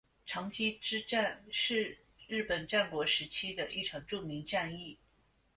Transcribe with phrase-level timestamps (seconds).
[0.25, 4.97] 长筱之战是是日本战国时期的一场著名战役。